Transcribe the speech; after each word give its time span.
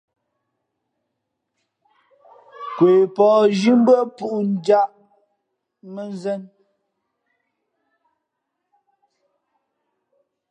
Nkwe 2.71 2.91
pα̌h 3.15 3.43
zhí 3.59 3.71
mbʉ́ά 3.79 4.01
pūꞌ 4.15 4.37
njāꞌ 4.53 4.93
mᾱnzēn. 5.93 6.41